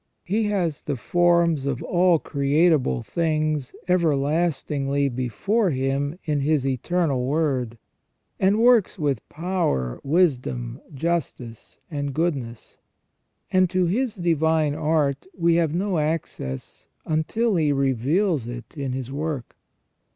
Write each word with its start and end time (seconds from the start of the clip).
He 0.23 0.45
has 0.45 0.81
the 0.81 0.95
forms 0.95 1.67
of 1.67 1.83
all 1.83 2.17
creatable 2.17 3.05
things 3.05 3.71
everlastingly 3.87 5.09
before 5.09 5.69
Him 5.69 6.17
in 6.23 6.39
His 6.39 6.65
Eternal 6.65 7.23
Word, 7.23 7.77
and 8.39 8.57
works 8.59 8.97
with 8.97 9.21
power, 9.29 10.01
wisdom, 10.03 10.81
justice, 10.91 11.77
and 11.91 12.15
goodness; 12.15 12.77
and 13.51 13.69
to 13.69 13.85
His 13.85 14.15
divine 14.15 14.73
art 14.73 15.27
we 15.37 15.53
have 15.57 15.75
no 15.75 15.99
access 15.99 16.87
until 17.05 17.55
He 17.55 17.71
reveals 17.71 18.47
it 18.47 18.75
in 18.75 18.93
His 18.93 19.11
work. 19.11 19.55